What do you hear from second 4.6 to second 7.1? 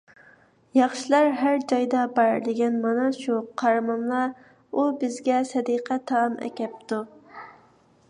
ئۇ بىزگە سەدىقە تائام ئەكەپتۇ!